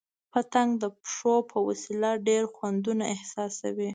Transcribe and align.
پتنګ 0.31 0.69
د 0.83 0.85
پښو 0.99 1.35
په 1.51 1.57
وسیله 1.67 2.11
ډېر 2.27 2.43
خوندونه 2.55 3.03
احساسوي. 3.15 3.89